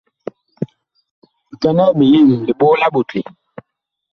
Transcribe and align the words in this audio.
Bikɛnɛg 1.49 1.91
biyem, 1.97 2.29
liɓog 2.45 2.73
la 2.79 2.87
ɓotle. 2.93 3.21